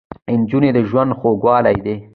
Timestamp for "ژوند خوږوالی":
0.89-1.77